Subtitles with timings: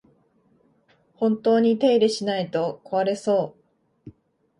[1.13, 3.55] 本当に手入れしないと壊れそ
[4.07, 4.11] う